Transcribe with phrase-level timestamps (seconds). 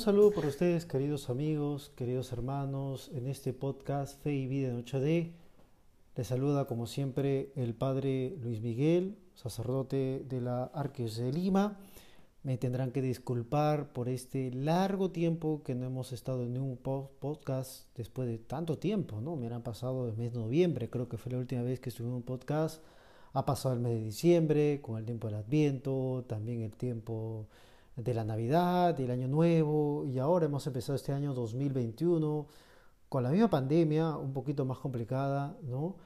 [0.00, 5.32] Saludo para ustedes, queridos amigos, queridos hermanos, en este podcast Fe y Vida en 8D.
[6.16, 11.76] Les saluda como siempre el Padre Luis Miguel, sacerdote de la Arquidiócesis de Lima.
[12.42, 17.94] Me tendrán que disculpar por este largo tiempo que no hemos estado en un podcast
[17.94, 19.36] después de tanto tiempo, ¿no?
[19.36, 22.08] Me han pasado el mes de noviembre, creo que fue la última vez que estuve
[22.08, 22.82] en un podcast.
[23.34, 27.48] Ha pasado el mes de diciembre, con el tiempo del Adviento, también el tiempo
[27.96, 32.46] de la Navidad, del Año Nuevo, y ahora hemos empezado este año 2021
[33.08, 35.96] con la misma pandemia, un poquito más complicada, ¿no?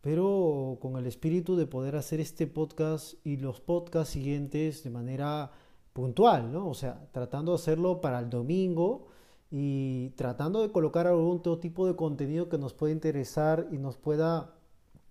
[0.00, 5.50] Pero con el espíritu de poder hacer este podcast y los podcasts siguientes de manera
[5.92, 6.68] puntual, ¿no?
[6.68, 9.06] O sea, tratando de hacerlo para el domingo
[9.50, 14.54] y tratando de colocar algún tipo de contenido que nos pueda interesar y nos pueda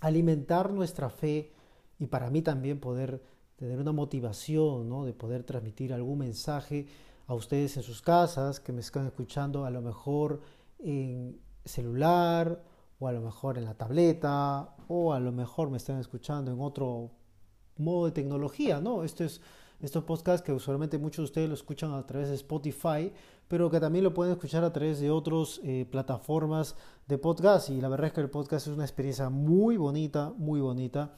[0.00, 1.52] alimentar nuestra fe
[1.98, 3.22] y para mí también poder
[3.56, 5.04] tener una motivación.
[5.04, 6.86] De poder transmitir algún mensaje
[7.26, 10.40] a ustedes en sus casas, que me están escuchando a lo mejor
[10.78, 12.62] en celular
[12.98, 16.60] o a lo mejor en la tableta o a lo mejor me están escuchando en
[16.60, 17.10] otro
[17.78, 19.04] modo de tecnología, ¿no?
[19.04, 19.40] Esto es
[19.80, 23.12] estos podcasts que usualmente muchos de ustedes lo escuchan a través de Spotify,
[23.48, 27.68] pero que también lo pueden escuchar a través de otras eh, plataformas de podcast.
[27.70, 31.14] Y la verdad es que el podcast es una experiencia muy bonita, muy bonita.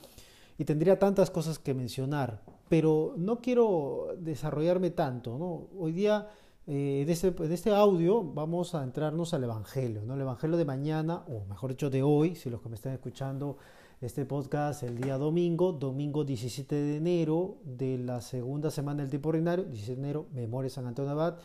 [0.58, 5.38] Y tendría tantas cosas que mencionar, pero no quiero desarrollarme tanto.
[5.38, 5.68] ¿no?
[5.78, 6.28] Hoy día,
[6.66, 10.02] eh, de, este, audio, vamos a entrarnos al Evangelio.
[10.04, 10.14] ¿no?
[10.14, 13.58] El Evangelio de mañana, o mejor dicho, de hoy, si los que me están escuchando
[14.00, 19.30] este podcast el día domingo, domingo 17 de enero de la segunda semana del tiempo
[19.30, 21.36] ordinario, 17 de enero, Memoria San Antonio Abad,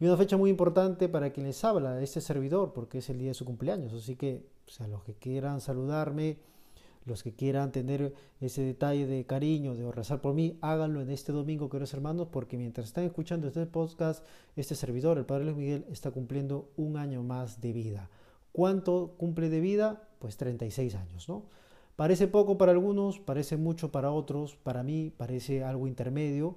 [0.00, 3.28] y una fecha muy importante para quien les habla, este servidor, porque es el día
[3.28, 6.38] de su cumpleaños, así que, o sea, los que quieran saludarme,
[7.04, 11.32] los que quieran tener ese detalle de cariño, de rezar por mí, háganlo en este
[11.32, 14.24] domingo, queridos hermanos, porque mientras están escuchando este podcast,
[14.56, 18.10] este servidor, el Padre Luis Miguel, está cumpliendo un año más de vida.
[18.52, 20.08] ¿Cuánto cumple de vida?
[20.18, 21.44] Pues 36 años, ¿no?
[21.96, 26.56] Parece poco para algunos, parece mucho para otros, para mí parece algo intermedio,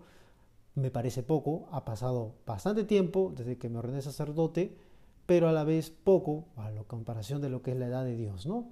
[0.75, 4.75] me parece poco, ha pasado bastante tiempo desde que me ordené sacerdote,
[5.25, 8.15] pero a la vez poco a la comparación de lo que es la edad de
[8.15, 8.69] Dios, ¿no?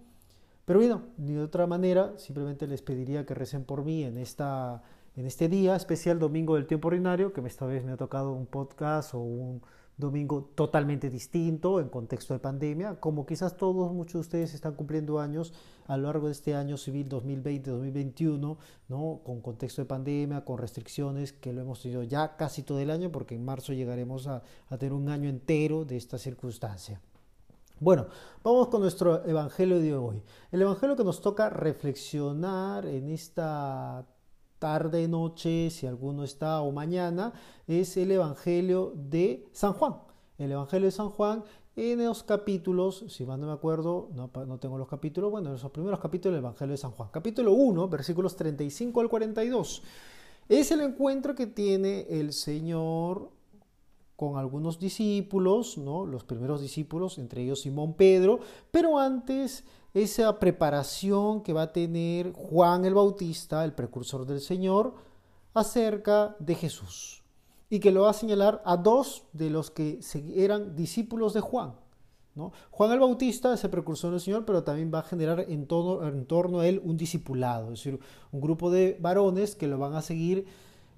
[0.65, 4.83] Pero bueno, de otra manera, simplemente les pediría que recen por mí en, esta,
[5.15, 8.45] en este día especial, domingo del tiempo ordinario, que esta vez me ha tocado un
[8.45, 9.61] podcast o un,
[9.97, 15.19] domingo totalmente distinto en contexto de pandemia, como quizás todos, muchos de ustedes están cumpliendo
[15.19, 15.53] años
[15.85, 18.57] a lo largo de este año civil 2020-2021,
[18.89, 19.21] ¿no?
[19.23, 23.11] con contexto de pandemia, con restricciones que lo hemos tenido ya casi todo el año,
[23.11, 26.99] porque en marzo llegaremos a, a tener un año entero de esta circunstancia.
[27.79, 28.07] Bueno,
[28.43, 30.23] vamos con nuestro Evangelio de hoy.
[30.51, 34.05] El Evangelio que nos toca reflexionar en esta
[34.59, 37.33] tarde, noche, si alguno está, o mañana,
[37.67, 39.95] es el Evangelio de San Juan.
[40.37, 41.43] El Evangelio de San Juan
[41.75, 44.29] en los capítulos, si mal no me acuerdo, no,
[44.59, 47.09] tengo los capítulos, bueno, en los primeros capítulos del Evangelio de San Juan.
[47.11, 49.83] Capítulo 1, versículos 35 al 42.
[50.47, 53.31] Es el encuentro que tiene el Señor
[54.15, 56.05] con algunos discípulos, ¿no?
[56.05, 58.39] los primeros discípulos, entre ellos Simón Pedro,
[58.71, 59.63] pero antes
[59.93, 64.95] esa preparación que va a tener Juan el Bautista, el precursor del Señor,
[65.53, 67.23] acerca de Jesús.
[67.69, 69.99] Y que lo va a señalar a dos de los que
[70.35, 71.75] eran discípulos de Juan.
[72.71, 76.07] Juan el Bautista es el precursor del Señor, pero también va a generar en, todo,
[76.07, 77.99] en torno a él un discipulado, es decir,
[78.31, 80.47] un grupo de varones que lo van a seguir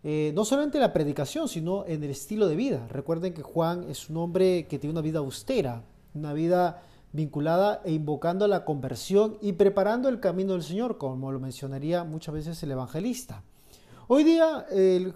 [0.08, 2.88] eh, no solamente en la predicación, sino en el estilo de vida.
[2.90, 5.82] Recuerden que Juan es un hombre que tiene una vida austera,
[6.14, 11.40] una vida vinculada e invocando la conversión y preparando el camino del Señor, como lo
[11.40, 13.42] mencionaría muchas veces el evangelista.
[14.08, 14.68] Hoy día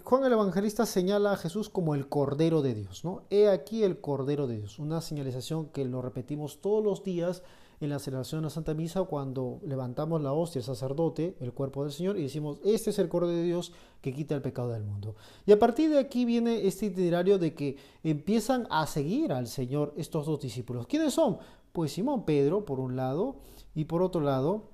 [0.02, 3.22] Juan el Evangelista señala a Jesús como el Cordero de Dios, ¿no?
[3.30, 7.44] He aquí el Cordero de Dios, una señalización que lo repetimos todos los días
[7.80, 11.82] en la celebración de la Santa Misa cuando levantamos la hostia, el sacerdote, el cuerpo
[11.82, 13.72] del Señor y decimos, este es el Cordero de Dios
[14.02, 15.16] que quita el pecado del mundo.
[15.46, 19.94] Y a partir de aquí viene este itinerario de que empiezan a seguir al Señor
[19.96, 20.86] estos dos discípulos.
[20.86, 21.38] ¿Quiénes son?
[21.72, 23.36] Pues Simón Pedro, por un lado,
[23.74, 24.70] y por otro lado,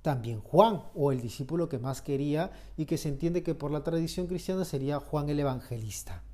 [0.00, 3.84] también Juan, o el discípulo que más quería y que se entiende que por la
[3.84, 6.24] tradición cristiana sería Juan el Evangelista.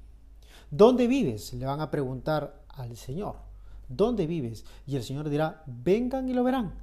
[0.70, 1.52] ¿Dónde vives?
[1.52, 3.47] Le van a preguntar al Señor.
[3.88, 4.64] ¿Dónde vives?
[4.86, 6.74] Y el Señor dirá, vengan y lo verán.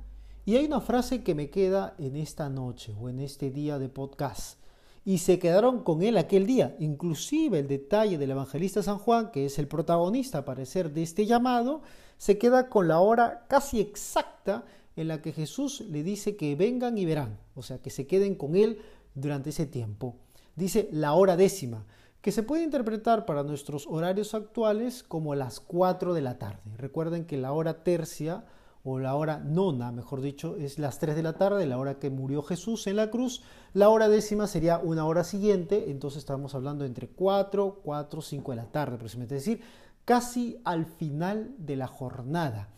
[0.45, 3.89] Y hay una frase que me queda en esta noche o en este día de
[3.89, 4.59] podcast.
[5.03, 6.75] Y se quedaron con él aquel día.
[6.79, 11.81] Inclusive el detalle del evangelista San Juan, que es el protagonista, parecer, de este llamado,
[12.17, 14.65] se queda con la hora casi exacta
[14.95, 18.35] en la que Jesús le dice que vengan y verán, o sea, que se queden
[18.35, 18.79] con él
[19.13, 20.15] durante ese tiempo.
[20.55, 21.85] Dice la hora décima,
[22.25, 26.75] que se puede interpretar para nuestros horarios actuales como las 4 de la tarde.
[26.75, 28.45] Recuerden que la hora tercia
[28.83, 32.09] o la hora nona, mejor dicho, es las 3 de la tarde, la hora que
[32.09, 33.43] murió Jesús en la cruz.
[33.73, 38.55] La hora décima sería una hora siguiente, entonces estamos hablando entre 4, 4, 5 de
[38.55, 39.35] la tarde, precisamente.
[39.35, 39.63] Es decir,
[40.03, 42.69] casi al final de la jornada.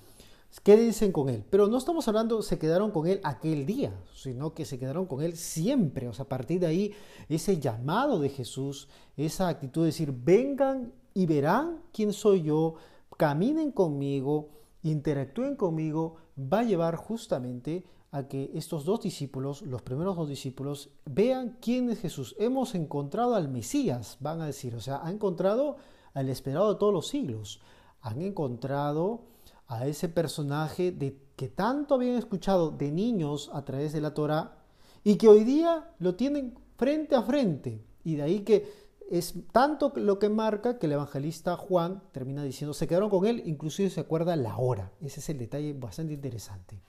[0.63, 1.45] Quédense con él.
[1.49, 5.21] Pero no estamos hablando, se quedaron con él aquel día, sino que se quedaron con
[5.21, 6.07] él siempre.
[6.07, 6.93] O sea, a partir de ahí,
[7.29, 12.75] ese llamado de Jesús, esa actitud de decir, vengan y verán quién soy yo,
[13.17, 14.49] caminen conmigo,
[14.83, 20.89] interactúen conmigo, va a llevar justamente a que estos dos discípulos, los primeros dos discípulos,
[21.05, 22.35] vean quién es Jesús.
[22.39, 25.77] Hemos encontrado al Mesías, van a decir, o sea, han encontrado
[26.13, 27.61] al esperado de todos los siglos.
[28.01, 29.25] Han encontrado
[29.67, 34.57] a ese personaje de, que tanto habían escuchado de niños a través de la Torah
[35.03, 37.83] y que hoy día lo tienen frente a frente.
[38.03, 42.73] Y de ahí que es tanto lo que marca que el evangelista Juan termina diciendo,
[42.73, 44.91] se quedaron con él, inclusive se acuerda la hora.
[45.01, 46.79] Ese es el detalle bastante interesante.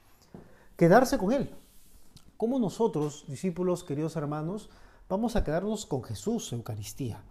[0.77, 1.51] Quedarse con él.
[2.37, 4.71] ¿Cómo nosotros, discípulos, queridos hermanos,
[5.09, 7.23] vamos a quedarnos con Jesús, Eucaristía?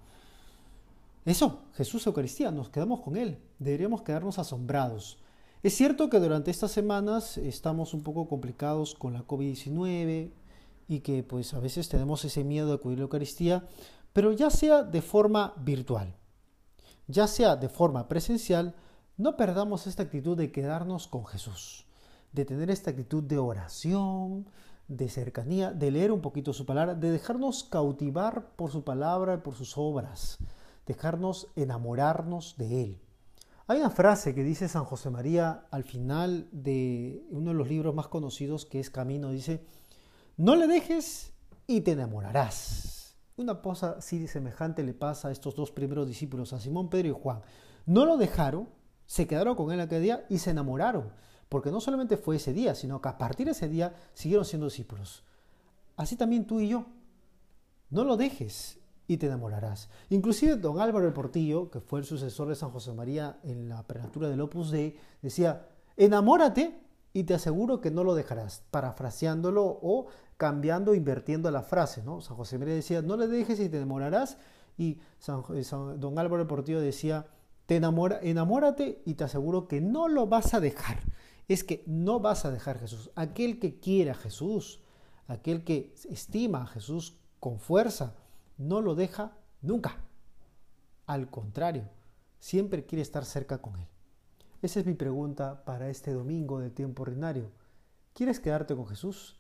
[1.27, 3.37] Eso, Jesús Eucaristía, nos quedamos con Él.
[3.59, 5.19] Deberíamos quedarnos asombrados.
[5.63, 10.31] Es cierto que durante estas semanas estamos un poco complicados con la COVID-19
[10.87, 13.67] y que pues a veces tenemos ese miedo de acudir a la Eucaristía,
[14.13, 16.15] pero ya sea de forma virtual,
[17.07, 18.75] ya sea de forma presencial,
[19.17, 21.85] no perdamos esta actitud de quedarnos con Jesús,
[22.31, 24.47] de tener esta actitud de oración,
[24.87, 29.37] de cercanía, de leer un poquito su palabra, de dejarnos cautivar por su palabra y
[29.37, 30.37] por sus obras
[30.85, 33.01] dejarnos enamorarnos de Él.
[33.69, 37.93] Hay una frase que dice San José María al final de uno de los libros
[37.93, 39.61] más conocidos que es Camino, dice,
[40.37, 41.33] no le dejes
[41.67, 43.17] y te enamorarás.
[43.35, 47.21] Una cosa así semejante le pasa a estos dos primeros discípulos, a Simón, Pedro y
[47.21, 47.41] Juan.
[47.85, 48.69] No lo dejaron,
[49.05, 51.11] se quedaron con él aquel día y se enamoraron,
[51.49, 54.67] porque no solamente fue ese día, sino que a partir de ese día siguieron siendo
[54.67, 55.25] discípulos.
[55.97, 56.85] Así también tú y yo.
[57.89, 59.89] No lo dejes y te enamorarás.
[60.09, 63.79] Inclusive don Álvaro el Portillo, que fue el sucesor de San José María en la
[63.79, 66.79] apertura del Opus Dei, decía, enamórate
[67.13, 72.03] y te aseguro que no lo dejarás, parafraseándolo o cambiando, invirtiendo la frase.
[72.03, 72.21] ¿no?
[72.21, 74.37] San José María decía, no le dejes y te enamorarás,
[74.77, 77.25] y don Álvaro el Portillo decía,
[77.65, 80.99] te enamora, enamórate y te aseguro que no lo vas a dejar.
[81.47, 83.09] Es que no vas a dejar a Jesús.
[83.15, 84.81] Aquel que quiere a Jesús,
[85.27, 88.15] aquel que estima a Jesús con fuerza,
[88.57, 89.97] no lo deja nunca.
[91.05, 91.89] Al contrario,
[92.39, 93.87] siempre quiere estar cerca con Él.
[94.61, 97.51] Esa es mi pregunta para este domingo de tiempo ordinario.
[98.13, 99.39] ¿Quieres quedarte con Jesús?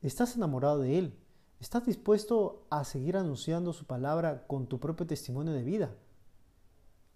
[0.00, 1.18] ¿Estás enamorado de Él?
[1.60, 5.94] ¿Estás dispuesto a seguir anunciando su palabra con tu propio testimonio de vida?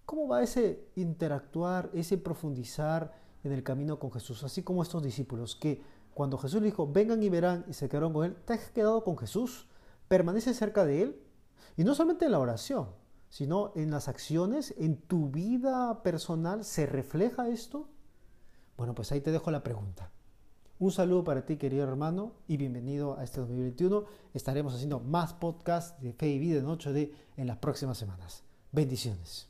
[0.05, 4.43] ¿Cómo va ese interactuar, ese profundizar en el camino con Jesús?
[4.45, 5.83] Así como estos discípulos que
[6.15, 9.17] cuando Jesús dijo, vengan y verán, y se quedaron con Él, ¿te has quedado con
[9.19, 9.69] Jesús?
[10.09, 11.23] ¿Permaneces cerca de Él?
[11.77, 12.89] Y no solamente en la oración,
[13.29, 17.89] sino en las acciones, en tu vida personal, ¿se refleja esto?
[18.77, 20.11] Bueno, pues ahí te dejo la pregunta.
[20.79, 24.05] Un saludo para ti, querido hermano, y bienvenido a este 2021.
[24.33, 28.45] Estaremos haciendo más podcasts de fe y vida en 8D en las próximas semanas.
[28.71, 29.49] Bendiciones.